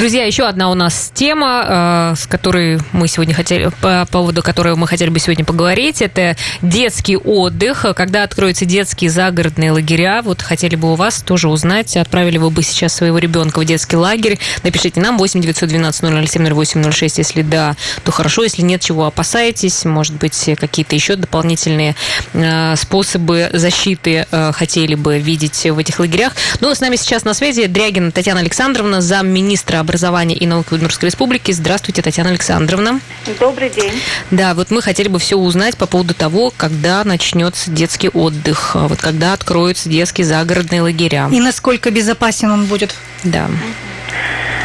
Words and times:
Друзья, 0.00 0.24
еще 0.24 0.44
одна 0.44 0.70
у 0.70 0.74
нас 0.74 1.12
тема, 1.12 2.14
э, 2.14 2.14
с 2.16 2.26
которой 2.26 2.80
мы 2.92 3.06
сегодня 3.06 3.34
хотели, 3.34 3.70
по 3.82 4.06
поводу 4.10 4.42
которой 4.42 4.74
мы 4.74 4.86
хотели 4.86 5.10
бы 5.10 5.18
сегодня 5.18 5.44
поговорить, 5.44 6.00
это 6.00 6.38
детский 6.62 7.18
отдых. 7.18 7.84
Когда 7.94 8.22
откроются 8.22 8.64
детские 8.64 9.10
загородные 9.10 9.72
лагеря, 9.72 10.22
вот 10.22 10.40
хотели 10.40 10.74
бы 10.74 10.90
у 10.90 10.94
вас 10.94 11.20
тоже 11.20 11.50
узнать, 11.50 11.98
отправили 11.98 12.38
вы 12.38 12.48
бы 12.48 12.62
сейчас 12.62 12.94
своего 12.94 13.18
ребенка 13.18 13.58
в 13.58 13.66
детский 13.66 13.96
лагерь. 13.96 14.38
Напишите 14.62 15.02
нам 15.02 15.18
8 15.18 15.42
912 15.42 16.30
007 16.30 16.46
0806, 16.46 17.18
если 17.18 17.42
да, 17.42 17.76
то 18.02 18.10
хорошо, 18.10 18.44
если 18.44 18.62
нет, 18.62 18.80
чего 18.80 19.04
опасаетесь, 19.04 19.84
может 19.84 20.14
быть, 20.14 20.48
какие-то 20.58 20.94
еще 20.94 21.16
дополнительные 21.16 21.94
э, 22.32 22.74
способы 22.76 23.50
защиты 23.52 24.26
э, 24.30 24.52
хотели 24.54 24.94
бы 24.94 25.18
видеть 25.18 25.66
в 25.66 25.76
этих 25.76 25.98
лагерях. 25.98 26.32
Ну, 26.60 26.74
с 26.74 26.80
нами 26.80 26.96
сейчас 26.96 27.24
на 27.24 27.34
связи 27.34 27.66
Дрягина 27.66 28.12
Татьяна 28.12 28.40
Александровна, 28.40 29.02
замминистра 29.02 29.89
образования 29.90 30.36
и 30.36 30.46
науки 30.46 30.72
Удмуртской 30.72 31.08
Республики. 31.08 31.50
Здравствуйте, 31.50 32.00
Татьяна 32.00 32.30
Александровна. 32.30 33.00
Добрый 33.40 33.70
день. 33.70 33.92
Да, 34.30 34.54
вот 34.54 34.70
мы 34.70 34.82
хотели 34.82 35.08
бы 35.08 35.18
все 35.18 35.36
узнать 35.36 35.76
по 35.76 35.86
поводу 35.86 36.14
того, 36.14 36.52
когда 36.56 37.02
начнется 37.02 37.72
детский 37.72 38.08
отдых, 38.08 38.76
а 38.76 38.86
вот 38.86 39.00
когда 39.00 39.32
откроются 39.32 39.88
детские 39.88 40.26
загородные 40.26 40.82
лагеря. 40.82 41.28
И 41.32 41.40
насколько 41.40 41.90
безопасен 41.90 42.52
он 42.52 42.66
будет. 42.66 42.94
Да. 43.24 43.48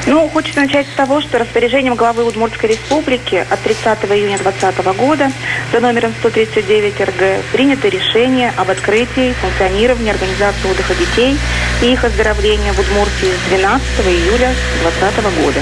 Ну, 0.07 0.29
хочется 0.29 0.59
начать 0.59 0.85
с 0.85 0.95
того, 0.95 1.19
что 1.19 1.39
распоряжением 1.39 1.95
главы 1.95 2.25
Удмуртской 2.25 2.69
Республики 2.69 3.43
от 3.49 3.59
30 3.61 4.05
июня 4.11 4.37
2020 4.37 4.85
года 4.97 5.31
за 5.71 5.79
номером 5.79 6.13
139 6.19 7.01
РГ 7.01 7.43
принято 7.51 7.87
решение 7.87 8.53
об 8.55 8.69
открытии 8.69 9.33
функционирования 9.33 10.11
организации 10.11 10.69
отдыха 10.69 10.93
детей 10.93 11.35
и 11.81 11.91
их 11.91 12.03
оздоровления 12.03 12.71
в 12.73 12.79
Удмуртии 12.79 13.33
с 13.33 13.49
12 13.49 13.83
июля 14.05 14.53
2020 14.83 15.43
года. 15.43 15.59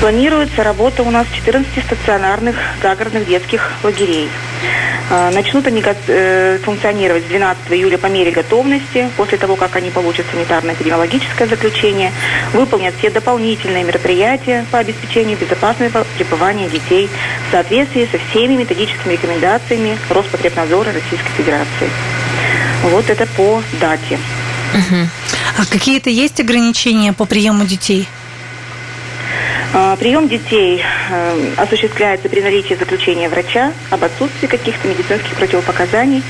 Планируется 0.00 0.62
работа 0.62 1.02
у 1.02 1.10
нас 1.10 1.26
14 1.32 1.66
стационарных 1.84 2.56
загородных 2.82 3.26
детских 3.26 3.72
лагерей. 3.82 4.28
А, 5.10 5.30
начнут 5.30 5.66
они 5.66 5.82
э, 5.84 6.58
функционировать 6.62 7.24
с 7.24 7.26
12 7.26 7.72
июля 7.72 7.98
по 7.98 8.06
мере 8.06 8.30
готовности, 8.30 9.08
после 9.16 9.38
того, 9.38 9.56
как 9.56 9.76
они 9.76 9.90
получат 9.90 10.26
санитарно-эпидемиологическое 10.32 11.48
заключение, 11.48 12.12
выполнят 12.52 12.94
все 12.98 13.10
дополнительные 13.10 13.84
мероприятия 13.84 14.64
по 14.70 14.78
обеспечению 14.78 15.36
безопасного 15.36 16.06
пребывания 16.16 16.68
детей 16.68 17.08
в 17.48 17.52
соответствии 17.52 18.08
со 18.10 18.18
всеми 18.30 18.54
методическими 18.54 19.12
рекомендациями 19.12 19.98
Роспотребнадзора 20.08 20.92
Российской 20.92 21.32
Федерации. 21.36 21.90
Вот 22.84 23.08
это 23.10 23.26
по 23.26 23.62
дате. 23.80 24.18
А 25.56 25.64
какие-то 25.70 26.10
есть 26.10 26.40
ограничения 26.40 27.12
по 27.12 27.26
приему 27.26 27.64
детей? 27.64 28.08
А, 29.76 29.96
прием 29.96 30.28
детей 30.28 30.80
э, 31.10 31.54
осуществляется 31.56 32.28
при 32.28 32.40
наличии 32.40 32.74
заключения 32.74 33.28
врача 33.28 33.72
об 33.90 34.04
отсутствии 34.04 34.46
каких-то 34.46 34.86
медицинских 34.86 35.34
противопоказаний. 35.34 36.22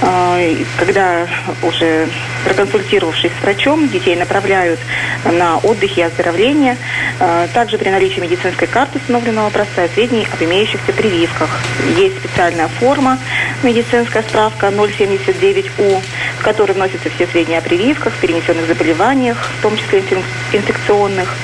А, 0.00 0.38
когда 0.76 1.26
уже 1.64 2.06
проконсультировавшись 2.44 3.32
с 3.36 3.42
врачом, 3.42 3.88
детей 3.88 4.14
направляют 4.14 4.78
на 5.24 5.58
отдых 5.58 5.98
и 5.98 6.02
оздоровление. 6.02 6.76
А, 7.18 7.48
также 7.52 7.78
при 7.78 7.88
наличии 7.88 8.20
медицинской 8.20 8.68
карты 8.68 9.00
установленного 9.00 9.48
образца 9.48 9.88
сведений 9.92 10.28
об 10.32 10.40
имеющихся 10.40 10.92
прививках. 10.92 11.60
Есть 11.96 12.18
специальная 12.18 12.68
форма, 12.68 13.18
медицинская 13.64 14.22
справка 14.22 14.68
079У, 14.68 16.00
в 16.38 16.42
которой 16.44 16.72
вносятся 16.72 17.10
все 17.10 17.26
сведения 17.26 17.58
о 17.58 17.62
прививках, 17.62 18.12
перенесенных 18.20 18.68
заболеваниях, 18.68 19.50
в 19.58 19.62
том 19.62 19.76
числе 19.76 20.04
инфекционных. 20.52 21.34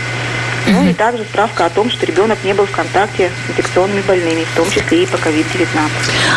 Ну 0.66 0.88
и 0.88 0.92
также 0.92 1.24
справка 1.24 1.66
о 1.66 1.70
том, 1.70 1.90
что 1.90 2.06
ребенок 2.06 2.38
не 2.44 2.54
был 2.54 2.66
в 2.66 2.70
контакте 2.70 3.30
с 3.46 3.50
инфекционными 3.50 4.00
больными, 4.02 4.44
в 4.44 4.56
том 4.56 4.70
числе 4.70 5.02
и 5.02 5.06
по 5.06 5.16
COVID-19. 5.16 5.90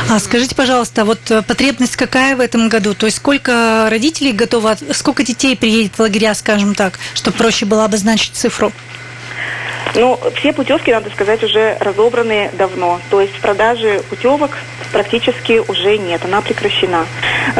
А 0.09 0.19
скажите, 0.19 0.55
пожалуйста, 0.55 1.05
вот 1.05 1.19
э, 1.31 1.41
потребность 1.41 1.95
какая 1.95 2.35
в 2.35 2.39
этом 2.39 2.69
году? 2.69 2.93
То 2.93 3.05
есть 3.05 3.17
сколько 3.17 3.87
родителей 3.89 4.33
готовы, 4.33 4.75
сколько 4.91 5.23
детей 5.23 5.55
приедет 5.55 5.93
в 5.95 5.99
лагеря, 5.99 6.33
скажем 6.33 6.75
так, 6.75 6.99
чтобы 7.13 7.37
проще 7.37 7.65
было 7.65 7.85
обозначить 7.85 8.35
цифру? 8.35 8.71
Ну, 9.97 10.19
все 10.35 10.53
путевки, 10.53 10.91
надо 10.91 11.09
сказать, 11.09 11.43
уже 11.43 11.75
разобраны 11.79 12.51
давно. 12.53 13.01
То 13.09 13.19
есть 13.19 13.35
в 13.35 13.41
продаже 13.41 14.03
путевок 14.11 14.51
практически 14.91 15.59
уже 15.67 15.97
нет, 15.97 16.23
она 16.23 16.41
прекращена. 16.41 17.07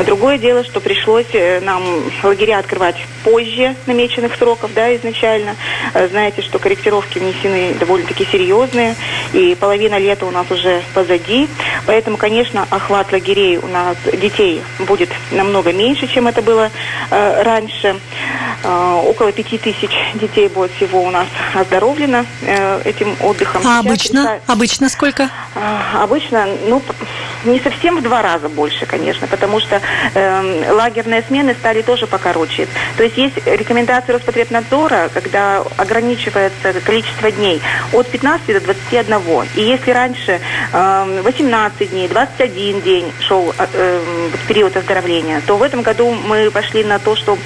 Другое 0.06 0.38
дело, 0.38 0.64
что 0.64 0.80
пришлось 0.80 1.26
э, 1.34 1.60
нам 1.62 1.84
лагеря 2.22 2.60
открывать 2.60 2.96
позже 3.24 3.76
намеченных 3.88 4.36
сроков, 4.36 4.72
да, 4.76 4.96
изначально. 4.96 5.56
Э, 5.96 6.08
знаете, 6.10 6.44
что 6.44 6.60
корректировки 6.60 7.18
внесены 7.18 7.74
довольно-таки 7.80 8.28
серьезные, 8.32 8.96
и 9.34 9.58
половина 9.60 9.98
лета 9.98 10.28
у 10.28 10.32
нас 10.32 10.50
уже 10.52 10.84
позади. 10.94 11.48
Поэтому, 11.88 12.18
конечно, 12.18 12.68
охват 12.70 13.12
лагерей 13.12 13.58
у 13.58 13.68
нас 13.68 13.98
детей 14.14 14.62
будет 14.80 15.10
намного 15.32 15.74
меньше, 15.74 16.06
чем 16.08 16.28
это 16.28 16.44
было 16.44 16.70
э, 17.10 17.42
раньше. 17.42 17.96
Э, 18.64 19.02
около 19.06 19.32
пяти 19.32 19.58
тысяч 19.58 19.92
детей 20.14 20.50
будет 20.50 20.72
всего 20.74 21.02
у 21.02 21.10
нас 21.10 21.28
оздоровлено 21.56 22.27
этим 22.84 23.16
отдыхом. 23.22 23.62
А 23.66 23.82
Сейчас 23.82 23.86
обычно? 23.86 24.20
Это, 24.20 24.42
обычно 24.48 24.90
сколько? 24.90 25.30
Э, 25.56 26.04
обычно, 26.04 26.48
ну, 26.68 26.82
не 27.48 27.60
совсем 27.60 27.98
в 27.98 28.02
два 28.02 28.22
раза 28.22 28.50
больше, 28.50 28.86
конечно, 28.86 29.28
потому 29.28 29.60
что 29.60 29.82
э, 30.14 30.72
лагерные 30.72 31.24
смены 31.28 31.54
стали 31.54 31.82
тоже 31.82 32.08
покороче. 32.08 32.68
То 32.98 33.04
есть 33.04 33.18
есть 33.18 33.38
рекомендации 33.46 34.12
Роспотребнадзора, 34.12 35.10
когда 35.14 35.64
ограничивается 35.78 36.74
количество 36.82 37.32
дней 37.32 37.62
от 37.94 38.08
15 38.08 38.48
до 38.48 38.60
21. 38.62 39.18
И 39.56 39.62
если 39.62 39.92
раньше 39.92 40.40
э, 40.74 41.22
18 41.24 41.90
дней, 41.92 42.08
21 42.08 42.82
день 42.82 43.12
шел 43.20 43.54
э, 43.58 43.68
э, 43.74 44.30
период 44.48 44.76
оздоровления, 44.76 45.42
то 45.46 45.58
в 45.58 45.64
этом 45.64 45.82
году 45.82 46.12
мы 46.12 46.52
пошли 46.52 46.84
на 46.84 47.00
то, 47.00 47.16
что 47.16 47.38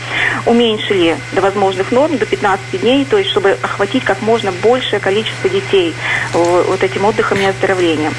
уменьшили 0.45 1.17
до 1.33 1.41
возможных 1.41 1.91
норм, 1.91 2.17
до 2.17 2.25
15 2.25 2.81
дней, 2.81 3.05
то 3.05 3.17
есть 3.17 3.29
чтобы 3.29 3.57
охватить 3.61 4.03
как 4.03 4.21
можно 4.21 4.51
большее 4.51 4.99
количество 4.99 5.49
детей 5.49 5.93
вот 6.33 6.83
этим 6.83 7.05
отдыхом 7.05 7.39
и 7.39 7.45
оздоровлением. 7.45 8.13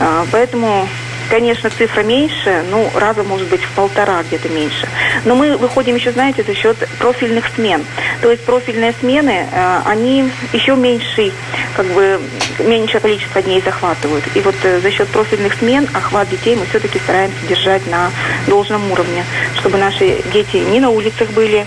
Э, 0.00 0.24
поэтому 0.30 0.88
Конечно, 1.28 1.68
цифра 1.70 2.02
меньше, 2.02 2.64
ну, 2.70 2.90
раза, 2.94 3.22
может 3.22 3.48
быть, 3.48 3.62
в 3.62 3.70
полтора 3.72 4.22
где-то 4.22 4.48
меньше. 4.48 4.88
Но 5.24 5.34
мы 5.34 5.56
выходим 5.56 5.94
еще, 5.94 6.12
знаете, 6.12 6.42
за 6.42 6.54
счет 6.54 6.76
профильных 6.98 7.44
смен. 7.54 7.84
То 8.22 8.30
есть 8.30 8.42
профильные 8.44 8.94
смены, 9.00 9.46
э, 9.50 9.80
они 9.84 10.30
еще 10.52 10.74
меньший, 10.74 11.32
как 11.76 11.86
бы, 11.86 12.20
меньшее 12.60 13.00
количество 13.00 13.42
дней 13.42 13.60
захватывают. 13.60 14.24
И 14.34 14.40
вот 14.40 14.54
э, 14.62 14.80
за 14.80 14.90
счет 14.90 15.08
профильных 15.08 15.54
смен 15.54 15.86
охват 15.92 16.30
детей 16.30 16.56
мы 16.56 16.64
все-таки 16.66 16.98
стараемся 16.98 17.46
держать 17.46 17.86
на 17.86 18.10
должном 18.46 18.90
уровне, 18.90 19.24
чтобы 19.58 19.76
наши 19.76 20.22
дети 20.32 20.56
не 20.56 20.80
на 20.80 20.90
улицах 20.90 21.28
были, 21.30 21.66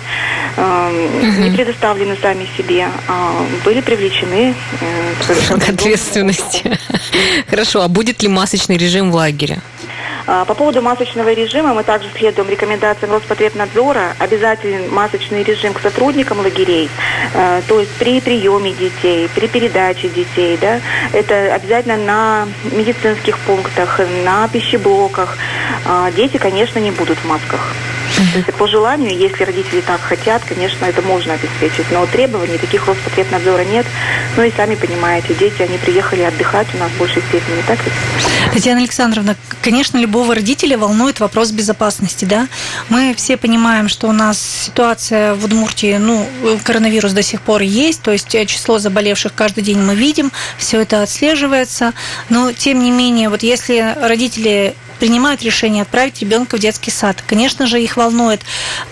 не 0.57 1.51
предоставлены 1.55 2.17
сами 2.21 2.47
себе, 2.57 2.87
а 3.07 3.45
были 3.63 3.81
привлечены 3.81 4.53
э, 4.81 5.57
к 5.57 5.69
ответственности. 5.69 6.77
Хорошо, 7.49 7.81
а 7.81 7.87
будет 7.87 8.21
ли 8.21 8.27
масочный 8.27 8.77
режим 8.77 9.11
в 9.11 9.15
лагере? 9.15 9.61
А, 10.27 10.45
по 10.45 10.53
поводу 10.53 10.81
масочного 10.81 11.33
режима 11.33 11.73
мы 11.73 11.83
также 11.83 12.07
следуем 12.15 12.49
рекомендациям 12.49 13.11
Роспотребнадзора. 13.11 14.15
Обязательный 14.19 14.87
масочный 14.89 15.43
режим 15.43 15.73
к 15.73 15.81
сотрудникам 15.81 16.39
лагерей, 16.39 16.89
а, 17.33 17.61
то 17.67 17.79
есть 17.79 17.91
при 17.95 18.21
приеме 18.21 18.71
детей, 18.71 19.29
при 19.33 19.47
передаче 19.47 20.09
детей. 20.09 20.57
Да, 20.61 20.79
это 21.13 21.53
обязательно 21.53 21.97
на 21.97 22.47
медицинских 22.71 23.37
пунктах, 23.39 23.99
на 24.23 24.47
пищеблоках. 24.47 25.37
А, 25.85 26.11
дети, 26.11 26.37
конечно, 26.37 26.79
не 26.79 26.91
будут 26.91 27.17
в 27.17 27.27
масках. 27.27 27.73
То 28.15 28.37
есть 28.37 28.53
по 28.53 28.67
желанию, 28.67 29.17
если 29.17 29.43
родители 29.43 29.81
так 29.81 30.01
хотят, 30.01 30.43
конечно, 30.47 30.85
это 30.85 31.01
можно 31.01 31.33
обеспечить. 31.33 31.91
Но 31.91 32.05
требований 32.05 32.57
таких 32.57 32.87
Роспотребнадзора 32.87 33.63
нет. 33.63 33.85
Ну 34.37 34.43
и 34.43 34.51
сами 34.51 34.75
понимаете, 34.75 35.33
дети, 35.33 35.61
они 35.61 35.77
приехали 35.77 36.21
отдыхать 36.21 36.67
у 36.73 36.77
нас 36.77 36.91
в 36.91 36.97
большей 36.97 37.21
степени, 37.23 37.61
так 37.67 37.79
ведь? 37.83 37.93
Татьяна 38.53 38.79
Александровна, 38.81 39.35
конечно, 39.61 39.97
любого 39.97 40.35
родителя 40.35 40.77
волнует 40.77 41.19
вопрос 41.19 41.51
безопасности, 41.51 42.25
да? 42.25 42.47
Мы 42.89 43.13
все 43.15 43.37
понимаем, 43.37 43.87
что 43.87 44.07
у 44.07 44.11
нас 44.11 44.39
ситуация 44.39 45.35
в 45.35 45.45
Удмуртии, 45.45 45.97
ну, 45.97 46.27
коронавирус 46.63 47.13
до 47.13 47.23
сих 47.23 47.41
пор 47.41 47.61
есть, 47.61 48.01
то 48.01 48.11
есть 48.11 48.29
число 48.47 48.79
заболевших 48.79 49.33
каждый 49.33 49.63
день 49.63 49.79
мы 49.79 49.95
видим, 49.95 50.31
все 50.57 50.81
это 50.81 51.01
отслеживается, 51.01 51.93
но 52.29 52.51
тем 52.51 52.83
не 52.83 52.91
менее, 52.91 53.29
вот 53.29 53.43
если 53.43 53.95
родители 54.01 54.75
принимают 55.01 55.41
решение 55.41 55.81
отправить 55.81 56.21
ребенка 56.21 56.57
в 56.57 56.59
детский 56.59 56.91
сад. 56.91 57.23
Конечно 57.25 57.65
же, 57.65 57.81
их 57.81 57.97
волнует 57.97 58.41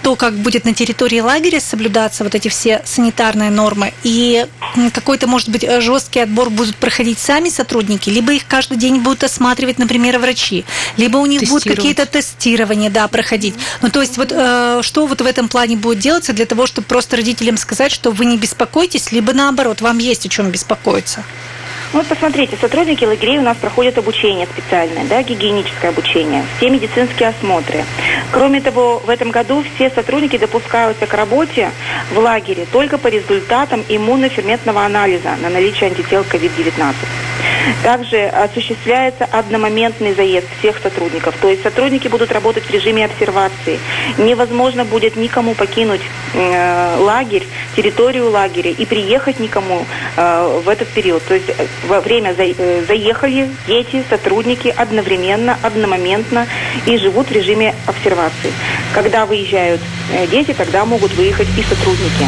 то, 0.02 0.16
как 0.16 0.34
будет 0.34 0.66
на 0.66 0.74
территории 0.74 1.20
лагеря 1.20 1.60
соблюдаться 1.60 2.24
вот 2.24 2.34
эти 2.34 2.48
все 2.48 2.82
санитарные 2.84 3.52
нормы, 3.52 3.94
и 4.02 4.48
какой-то, 4.92 5.28
может 5.28 5.50
быть, 5.50 5.64
жесткий 5.82 6.22
отбор 6.22 6.50
будут 6.50 6.78
проходить 6.78 7.20
сами 7.20 7.50
сотрудники, 7.50 8.10
либо 8.10 8.34
их 8.34 8.48
каждый 8.48 8.80
день 8.80 9.02
будут 9.02 9.24
осматривать, 9.24 9.78
например, 9.78 10.18
врачи, 10.18 10.66
либо 10.98 11.18
у 11.18 11.28
них 11.28 11.44
будут 11.44 11.66
какие-то 11.66 12.08
тестирования, 12.08 12.90
да, 12.90 13.08
проходить. 13.08 13.54
Ну, 13.84 13.92
то 13.92 14.02
есть 14.02 14.18
вот 14.18 14.32
э, 14.32 14.80
что 14.82 15.06
вот 15.06 15.22
в 15.22 15.26
этом 15.28 15.48
плане 15.48 15.78
будет 15.78 16.00
делаться 16.00 16.34
для 16.34 16.48
того, 16.48 16.66
чтобы 16.66 16.88
просто 16.88 17.18
родителям 17.18 17.56
сказать, 17.56 17.92
что 17.92 18.10
вы 18.10 18.26
не 18.26 18.38
беспокойтесь, 18.38 19.12
либо 19.12 19.34
наоборот, 19.34 19.82
вам 19.82 20.00
есть 20.00 20.26
о 20.26 20.30
чем 20.30 20.50
беспокоиться? 20.50 21.24
Вот 21.92 22.06
посмотрите, 22.06 22.56
сотрудники 22.62 23.04
лагерей 23.04 23.40
у 23.40 23.42
нас 23.42 23.58
проходят 23.58 23.98
обучение 23.98 24.46
специальное, 24.46 25.06
да, 25.06 25.24
гигиеническое 25.24 25.90
обучение, 25.90 26.46
все 26.58 26.70
медицинские 26.70 27.30
осмотры. 27.30 27.84
Кроме 28.32 28.62
того, 28.62 29.00
в 29.00 29.10
этом 29.10 29.32
году 29.32 29.64
все 29.74 29.90
сотрудники 29.90 30.38
допускаются 30.38 31.08
к 31.08 31.14
работе 31.16 31.72
в 32.14 32.20
лагере 32.20 32.68
только 32.72 33.00
по 33.00 33.08
результатам 33.08 33.84
иммуноферментного 33.90 34.86
анализа 34.86 35.36
на 35.42 35.50
наличие 35.50 35.90
антител 35.90 36.22
COVID-19. 36.22 36.94
Также 37.84 38.28
осуществляется 38.28 39.26
одномоментный 39.26 40.14
заезд 40.14 40.48
всех 40.60 40.78
сотрудников. 40.80 41.36
То 41.42 41.50
есть 41.50 41.64
сотрудники 41.64 42.08
будут 42.08 42.32
работать 42.32 42.66
в 42.66 42.72
режиме 42.72 43.06
обсервации. 43.06 43.80
Невозможно 44.18 44.86
будет 44.86 45.16
никому 45.16 45.54
покинуть 45.56 46.02
э, 46.34 46.98
лагерь, 47.00 47.46
территорию 47.76 48.30
лагеря 48.30 48.72
и 48.72 48.86
приехать 48.86 49.40
никому 49.40 49.86
э, 50.20 50.62
в 50.64 50.68
этот 50.68 50.88
период. 50.90 51.24
То 51.26 51.36
есть 51.36 51.50
э, 51.50 51.66
во 51.88 52.02
время 52.02 52.34
за, 52.34 52.44
э, 52.44 52.84
заехали 52.86 53.50
дети, 53.68 54.04
сотрудники 54.10 54.74
одновременно, 54.76 55.58
одномоментно 55.64 56.48
и 56.86 56.98
живут 56.98 57.30
в 57.30 57.32
режиме 57.32 57.74
обсервации. 57.88 58.52
Когда 58.94 59.26
выезжают 59.26 59.82
дети, 60.32 60.54
тогда 60.54 60.86
могут 60.86 61.14
выехать 61.14 61.48
и 61.58 61.64
сотрудники. 61.64 62.26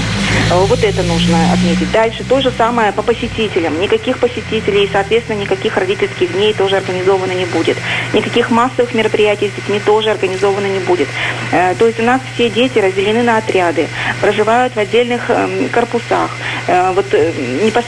Вот 0.52 0.84
это 0.84 1.02
нужно 1.04 1.38
отметить. 1.54 1.92
Дальше 1.92 2.24
то 2.24 2.42
же 2.42 2.52
самое 2.58 2.92
по 2.92 3.02
посетителям. 3.02 3.80
Никаких 3.80 4.20
посетителей, 4.20 4.90
соответственно, 4.92 5.40
никаких 5.40 5.78
родительских 5.78 6.34
дней 6.34 6.54
тоже 6.54 6.78
организовано 6.78 7.32
не 7.32 7.46
будет. 7.46 7.78
Никаких 8.14 8.52
массовых 8.52 8.94
мероприятий 8.94 9.50
с 9.50 9.54
детьми 9.54 9.80
тоже 9.80 10.12
организовано 10.12 10.68
не 10.68 10.80
будет. 10.80 11.08
То 11.52 11.88
есть 11.88 12.00
у 12.00 12.04
нас 12.04 12.22
все 12.34 12.50
дети 12.50 12.80
разделены 12.80 13.24
на 13.24 13.38
отряды, 13.38 13.88
проживают 14.20 14.76
в 14.76 14.78
отдельных 14.78 15.30
эм, 15.30 15.70
корпусах. 15.70 16.32
Вот 16.68 17.06
непосредственно 17.12 17.81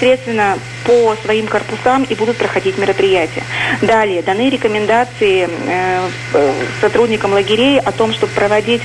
по 0.85 1.15
своим 1.23 1.47
корпусам 1.47 2.03
и 2.03 2.15
будут 2.15 2.37
проходить 2.37 2.77
мероприятия. 2.77 3.43
Далее 3.81 4.21
даны 4.21 4.49
рекомендации 4.49 5.47
э, 5.67 6.09
сотрудникам 6.81 7.33
лагерей 7.33 7.79
о 7.79 7.91
том, 7.91 8.13
чтобы 8.13 8.33
проводить 8.33 8.81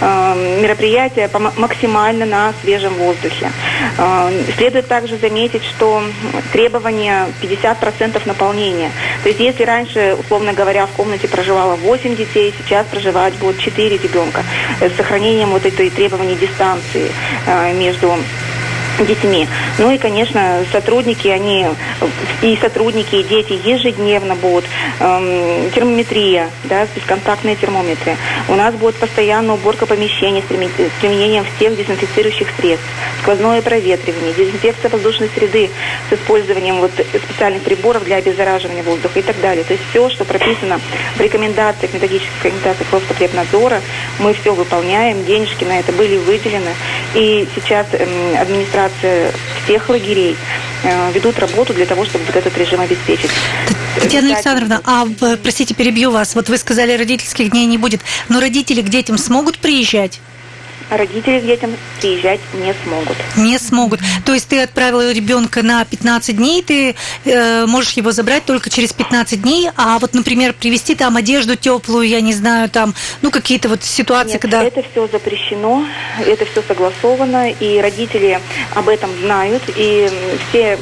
э, 0.00 0.58
мероприятия 0.62 1.28
максимально 1.56 2.26
на 2.26 2.52
свежем 2.62 2.94
воздухе. 2.94 3.50
Э, 3.98 4.30
следует 4.56 4.88
также 4.88 5.16
заметить, 5.18 5.64
что 5.64 6.02
требование 6.52 7.26
50% 7.40 8.22
наполнения. 8.26 8.90
То 9.22 9.28
есть 9.28 9.40
если 9.40 9.64
раньше, 9.64 10.16
условно 10.18 10.52
говоря, 10.52 10.86
в 10.86 10.90
комнате 10.90 11.28
проживало 11.28 11.76
8 11.76 12.16
детей, 12.16 12.54
сейчас 12.58 12.86
проживать 12.86 13.34
будет 13.34 13.58
4 13.58 13.96
ребенка 13.96 14.44
с 14.80 14.96
сохранением 14.96 15.50
вот 15.50 15.66
этой 15.66 15.90
требований 15.90 16.36
дистанции 16.36 17.10
между 17.74 18.16
детьми. 19.06 19.48
Ну 19.78 19.90
и, 19.90 19.98
конечно, 19.98 20.64
сотрудники, 20.70 21.28
они 21.28 21.66
и 22.42 22.56
сотрудники, 22.60 23.16
и 23.16 23.22
дети 23.22 23.58
ежедневно 23.64 24.34
будут 24.34 24.64
эм, 25.00 25.70
термометрия, 25.70 26.50
да, 26.64 26.86
бесконтактные 26.94 27.56
термометры. 27.56 28.16
У 28.48 28.54
нас 28.54 28.74
будет 28.74 28.96
постоянная 28.96 29.54
уборка 29.54 29.86
помещений 29.86 30.42
с 30.42 31.00
применением 31.00 31.44
всех 31.56 31.76
дезинфицирующих 31.76 32.48
средств, 32.58 32.86
сквозное 33.22 33.62
проветривание, 33.62 34.32
дезинфекция 34.32 34.90
воздушной 34.90 35.30
среды 35.34 35.70
с 36.10 36.14
использованием 36.14 36.76
вот 36.76 36.90
специальных 36.92 37.62
приборов 37.62 38.04
для 38.04 38.16
обеззараживания 38.16 38.82
воздуха 38.82 39.18
и 39.18 39.22
так 39.22 39.40
далее. 39.40 39.64
То 39.64 39.72
есть 39.72 39.84
все, 39.90 40.08
что 40.10 40.24
прописано 40.24 40.80
в 41.16 41.20
рекомендациях, 41.20 41.94
методических 41.94 42.44
рекомендациях 42.44 42.92
Роспотребнадзора, 42.92 43.80
мы 44.18 44.34
все 44.34 44.54
выполняем, 44.54 45.24
денежки 45.24 45.64
на 45.64 45.78
это 45.78 45.92
были 45.92 46.16
выделены. 46.18 46.70
И 47.14 47.48
сейчас 47.54 47.86
эм, 47.92 48.08
администрация 48.38 48.91
администрация 48.92 49.32
всех 49.64 49.88
лагерей 49.88 50.36
э, 50.84 51.12
ведут 51.12 51.38
работу 51.38 51.74
для 51.74 51.86
того, 51.86 52.04
чтобы 52.04 52.24
вот 52.24 52.36
этот 52.36 52.56
режим 52.56 52.80
обеспечить. 52.80 53.30
Татьяна 54.00 54.34
Александровна, 54.34 54.80
а, 54.84 55.06
простите, 55.42 55.74
перебью 55.74 56.10
вас, 56.10 56.34
вот 56.34 56.48
вы 56.48 56.56
сказали, 56.58 56.96
родительских 56.96 57.50
дней 57.50 57.66
не 57.66 57.78
будет, 57.78 58.00
но 58.28 58.40
родители 58.40 58.80
к 58.80 58.88
детям 58.88 59.18
смогут 59.18 59.58
приезжать? 59.58 60.20
Родители 60.96 61.40
к 61.40 61.44
детям 61.44 61.76
приезжать 62.00 62.40
не 62.54 62.74
смогут. 62.84 63.16
Не 63.36 63.58
смогут. 63.58 64.00
То 64.24 64.34
есть 64.34 64.48
ты 64.48 64.60
отправила 64.60 65.12
ребенка 65.12 65.62
на 65.62 65.84
15 65.84 66.36
дней, 66.36 66.62
ты 66.62 66.94
э, 67.24 67.66
можешь 67.66 67.92
его 67.92 68.12
забрать 68.12 68.44
только 68.44 68.70
через 68.70 68.92
15 68.92 69.42
дней, 69.42 69.70
а 69.76 69.98
вот, 69.98 70.14
например, 70.14 70.52
привезти 70.52 70.94
там 70.94 71.16
одежду 71.16 71.56
теплую, 71.56 72.08
я 72.08 72.20
не 72.20 72.32
знаю, 72.32 72.68
там, 72.68 72.94
ну, 73.22 73.30
какие-то 73.30 73.68
вот 73.68 73.82
ситуации, 73.82 74.34
Нет, 74.34 74.42
когда... 74.42 74.62
это 74.62 74.82
все 74.90 75.06
запрещено, 75.08 75.84
это 76.26 76.44
все 76.44 76.62
согласовано, 76.62 77.50
и 77.50 77.80
родители 77.80 78.40
об 78.74 78.88
этом 78.88 79.10
знают, 79.22 79.62
и 79.76 80.10
все 80.48 80.78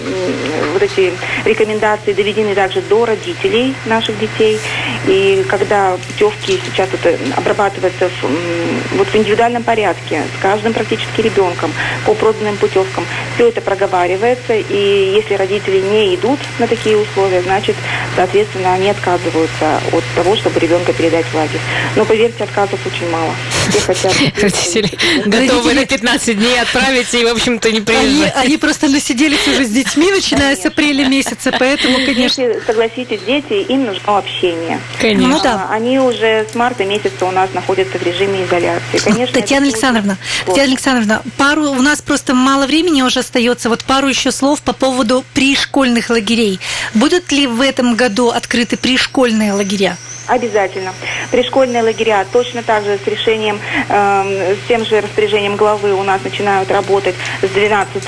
вот 0.72 0.82
эти 0.82 1.12
рекомендации 1.44 2.12
доведены 2.12 2.54
также 2.54 2.82
до 2.82 3.06
родителей 3.06 3.74
наших 3.86 4.18
детей, 4.18 4.58
и 5.06 5.44
когда 5.48 5.96
путевки 5.96 6.60
сейчас 6.64 6.88
это 6.92 7.18
обрабатываются 7.36 8.08
в, 8.08 8.96
вот 8.96 9.08
в 9.08 9.16
индивидуальном 9.16 9.62
порядке, 9.62 10.00
порядке 10.00 10.23
с 10.37 10.43
каждым 10.43 10.73
практически 10.73 11.20
ребенком 11.20 11.73
по 12.06 12.14
проданным 12.14 12.56
путевкам. 12.56 13.05
Все 13.35 13.49
это 13.49 13.61
проговаривается, 13.61 14.55
и 14.55 15.12
если 15.14 15.35
родители 15.35 15.81
не 15.81 16.14
идут 16.14 16.38
на 16.58 16.67
такие 16.67 16.97
условия, 16.97 17.43
значит, 17.43 17.76
соответственно, 18.17 18.75
они 18.75 18.91
отказываются 18.91 19.81
от 19.93 20.05
того, 20.14 20.37
чтобы 20.37 20.61
ребенка 20.61 20.93
передать 20.93 21.26
в 21.26 21.35
лагерь. 21.35 21.61
Но 21.97 22.05
поверьте, 22.05 22.44
отказов 22.44 22.79
очень 22.87 23.08
мало. 23.11 23.32
Все 23.70 23.81
хотят... 23.81 24.12
Родители 24.41 24.91
готовы 25.26 25.75
на 25.75 25.87
15 25.87 26.38
дней 26.38 26.61
отправить 26.61 27.12
и, 27.14 27.25
в 27.25 27.29
общем-то, 27.29 27.70
не 27.70 27.81
приезжать. 27.81 28.32
Они, 28.37 28.56
просто 28.56 28.88
насиделись 28.88 29.47
уже 29.49 29.64
с 29.64 29.70
детьми, 29.70 30.11
начиная 30.11 30.56
с 30.56 30.64
апреля 30.64 31.06
месяца, 31.06 31.52
поэтому, 31.58 31.97
конечно... 32.05 32.43
Если, 32.43 32.61
согласитесь, 32.67 33.20
дети, 33.26 33.52
им 33.52 33.87
нужно 33.87 34.19
общение. 34.19 34.81
Конечно. 35.00 35.67
Ну. 35.69 35.75
Они 35.75 35.99
уже 35.99 36.47
с 36.50 36.55
марта 36.55 36.85
месяца 36.85 37.25
у 37.25 37.31
нас 37.31 37.50
находятся 37.55 37.99
в 37.99 38.02
режиме 38.02 38.44
изоляции. 38.44 38.99
Конечно, 39.05 39.41
Татьяна 39.41 39.67
Александровна, 39.67 39.89
Татьяна 40.46 40.69
Александровна, 40.69 41.22
пару, 41.37 41.70
у 41.70 41.82
нас 41.82 42.00
просто 42.02 42.34
мало 42.34 42.66
времени 42.66 43.02
уже 43.02 43.20
остается. 43.20 43.69
Вот 43.69 43.84
пару 43.84 44.08
еще 44.08 44.32
слов 44.32 44.62
по 44.62 44.72
поводу 44.72 45.25
пришкольных 45.34 46.10
лагерей. 46.10 46.60
Будут 46.94 47.32
ли 47.32 47.46
в 47.46 47.60
этом 47.60 47.94
году 47.94 48.31
открыты 48.31 48.76
пришкольные 48.76 49.52
лагеря? 49.52 49.96
Обязательно. 50.26 50.93
Пришкольные 51.31 51.82
лагеря 51.82 52.25
точно 52.32 52.62
так 52.62 52.84
же 52.84 52.99
с 53.02 53.06
решением, 53.06 53.58
э, 53.88 54.55
с 54.55 54.69
тем 54.69 54.84
же 54.84 55.00
распоряжением 55.00 55.56
главы 55.56 55.93
у 55.93 56.02
нас 56.02 56.22
начинают 56.22 56.70
работать 56.70 57.14
с 57.43 57.49
12 57.49 58.02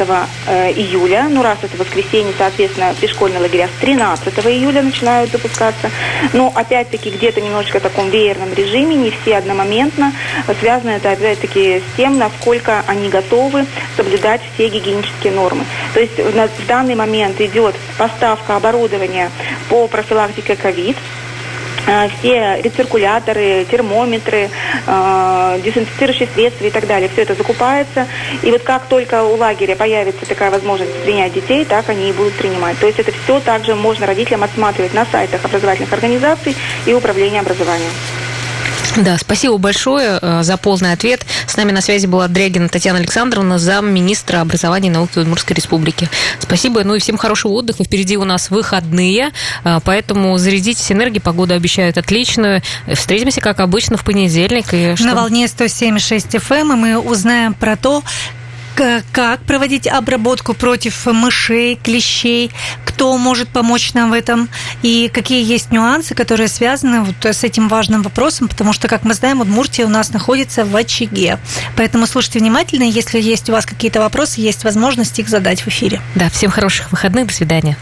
э, 0.47 0.73
июля. 0.73 1.27
Ну, 1.29 1.43
раз 1.43 1.59
это 1.63 1.77
воскресенье, 1.77 2.33
соответственно, 2.37 2.95
пришкольные 3.01 3.41
лагеря 3.41 3.69
с 3.69 3.81
13 3.81 4.39
июля 4.47 4.83
начинают 4.83 5.33
запускаться. 5.33 5.91
Но, 6.33 6.53
опять-таки, 6.55 7.11
где-то 7.11 7.41
немножечко 7.41 7.81
в 7.81 7.83
таком 7.83 8.11
веерном 8.11 8.53
режиме, 8.55 8.95
не 8.95 9.11
все 9.11 9.39
одномоментно. 9.39 10.13
Связано 10.61 10.91
это, 10.91 11.11
опять-таки, 11.11 11.81
с 11.81 11.97
тем, 11.97 12.19
насколько 12.19 12.85
они 12.87 13.09
готовы 13.09 13.67
соблюдать 13.97 14.43
все 14.55 14.69
гигиенические 14.69 15.33
нормы. 15.33 15.65
То 15.95 16.01
есть 16.01 16.19
в 16.19 16.67
данный 16.67 16.95
момент 16.95 17.41
идет 17.41 17.75
поставка 17.99 18.57
оборудования 18.57 19.31
по 19.69 19.89
профилактике 19.89 20.57
ковид, 20.57 20.97
все 22.19 22.61
рециркуляторы, 22.63 23.67
термометры, 23.71 24.51
э, 24.87 25.61
дезинфицирующие 25.65 26.29
средства 26.35 26.65
и 26.65 26.71
так 26.71 26.87
далее. 26.87 27.09
Все 27.09 27.23
это 27.23 27.35
закупается. 27.35 28.07
И 28.43 28.51
вот 28.51 28.63
как 28.63 28.87
только 28.87 29.25
у 29.25 29.37
лагеря 29.37 29.77
появится 29.77 30.27
такая 30.27 30.51
возможность 30.51 31.03
принять 31.03 31.33
детей, 31.33 31.65
так 31.65 31.89
они 31.89 32.11
и 32.11 32.13
будут 32.13 32.35
принимать. 32.35 32.79
То 32.79 32.87
есть 32.87 32.99
это 32.99 33.13
все 33.13 33.41
также 33.41 33.75
можно 33.75 34.07
родителям 34.07 34.43
отсматривать 34.45 34.95
на 34.95 35.05
сайтах 35.07 35.45
образовательных 35.45 35.93
организаций 35.93 36.57
и 36.87 36.95
управления 36.95 37.41
образованием. 37.41 37.91
Да, 38.97 39.17
спасибо 39.17 39.57
большое 39.57 40.19
э, 40.21 40.43
за 40.43 40.57
полный 40.59 40.93
ответ. 40.93 41.25
С 41.47 41.57
нами 41.57 41.73
на 41.73 41.81
связи 41.81 42.07
была 42.07 42.29
Дрягина 42.29 42.69
Татьяна 42.69 42.99
Александровна, 42.99 43.59
замминистра 43.59 44.41
образования 44.41 44.89
и 44.89 44.91
науки 44.91 45.19
Удмуртской 45.19 45.57
Республики. 45.57 46.11
Спасибо, 46.39 46.85
ну 46.85 46.95
и 46.95 46.99
всем 46.99 47.17
хорошего 47.17 47.53
отдыха. 47.53 47.85
Впереди 47.85 48.19
у 48.19 48.25
нас 48.25 48.51
выходные, 48.51 49.33
э, 49.65 49.81
поэтому 49.83 50.37
зарядитесь 50.37 50.93
энергией, 50.93 51.23
погоду 51.23 51.55
обещают 51.55 51.97
отличную. 51.97 52.63
Встретимся, 52.93 53.41
как 53.41 53.61
обычно, 53.61 53.97
в 53.97 54.05
понедельник. 54.05 54.67
И 54.73 54.95
что... 54.95 55.07
На 55.07 55.15
волне 55.15 55.47
107,6 55.47 56.39
FM, 56.39 56.61
эм, 56.61 56.73
и 56.73 56.77
мы 56.77 56.99
узнаем 56.99 57.55
про 57.55 57.77
то, 57.77 58.03
как 58.75 59.41
проводить 59.41 59.87
обработку 59.87 60.55
против 60.55 61.07
мышей, 61.07 61.77
клещей, 61.77 62.51
кто 62.85 63.17
может 63.19 63.49
помочь 63.49 63.95
нам 63.95 64.11
в 64.11 64.13
этом 64.13 64.49
и 64.83 65.11
какие 65.13 65.45
есть 65.45 65.71
нюансы, 65.71 66.15
которые 66.15 66.49
связаны 66.49 67.03
вот 67.03 67.25
с 67.25 67.45
этим 67.45 67.69
важным 67.69 68.03
вопросом, 68.03 68.49
потому 68.49 68.73
что, 68.73 68.89
как 68.89 69.05
мы 69.05 69.15
знаем, 69.15 69.41
Удмуртия 69.41 69.87
у 69.87 69.89
нас 69.89 70.13
находится 70.13 70.65
в 70.65 70.75
очаге. 70.77 71.39
Поэтому 71.77 72.07
слушайте 72.07 72.39
внимательно, 72.39 72.85
если 72.85 73.21
есть 73.21 73.49
у 73.49 73.53
вас 73.53 73.67
какие-то 73.67 74.01
вопросы, 74.01 74.41
есть 74.41 74.65
возможность 74.65 75.19
их 75.19 75.29
задать 75.29 75.63
в 75.63 75.69
эфире. 75.69 76.01
Да, 76.15 76.31
всем 76.31 76.51
хороших 76.51 76.91
выходных, 76.91 77.27
до 77.27 77.35
свидания. 77.35 77.77